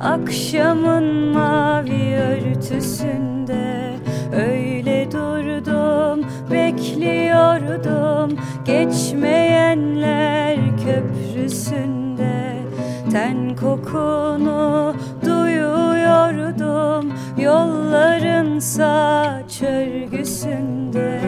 [0.00, 3.94] Akşamın mavi örtüsünde.
[4.36, 12.54] Öyle durdum bekliyordum Geçmeyenler köprüsünde.
[13.12, 14.94] Ten kokunu
[15.24, 21.20] duyuyordum Yolların saç örgüsünde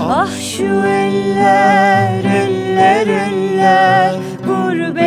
[0.00, 4.25] Ah şu eller, eller, eller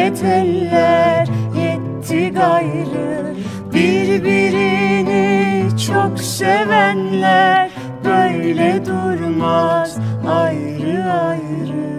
[0.09, 3.35] Gurbet eller yetti gayrı.
[3.73, 7.71] Birbirini çok sevenler
[8.05, 11.89] Böyle durmaz ayrı ayrı.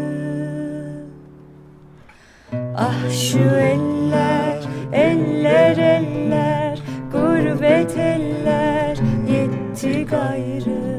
[2.77, 6.79] Ah şu eller, eller, eller
[7.13, 8.97] Gurbet eller
[9.29, 10.90] yetti gayrı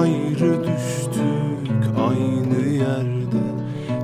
[0.00, 3.44] Ayrı düştük aynı yerde.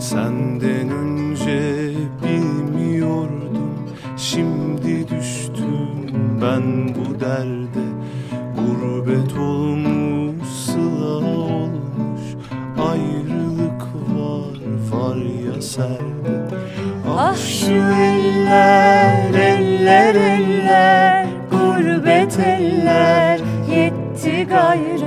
[0.01, 1.91] Senden önce
[2.25, 3.89] bilmiyordum.
[4.17, 6.11] Şimdi düştüm
[6.43, 7.85] ben bu derde.
[8.57, 12.23] Gurbet olmuş, sıla olmuş.
[12.91, 13.83] Ayrılık
[14.15, 14.59] var,
[14.93, 16.55] var ya serde.
[17.09, 21.27] Ah şu eller, eller, eller.
[21.51, 23.41] Gurbet eller.
[23.77, 25.00] Yetti gayrı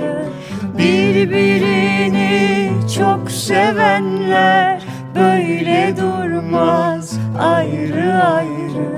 [0.83, 4.83] Birbirini çok sevenler
[5.15, 8.89] Böyle durmaz ayrı ayrı.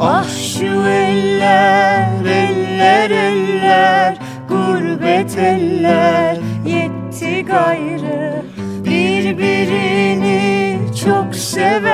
[0.00, 4.18] Ah şu eller, eller, eller
[4.48, 8.42] Gurbet eller yetti gayrı
[8.84, 11.89] Birbirini çok sevenler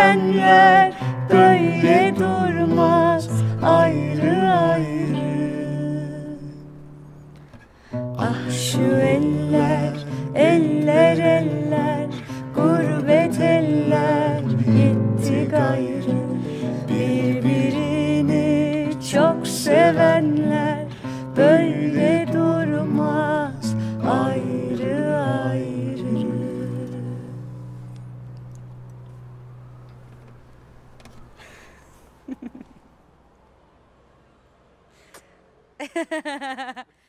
[9.16, 9.92] eller,
[10.34, 12.06] eller, eller
[12.54, 14.40] Gurbet eller
[14.78, 16.16] yetti gayrı.
[16.88, 20.86] Birbirini çok sevenler
[21.36, 23.74] Böyle durmaz
[24.10, 26.26] ayrı ayrı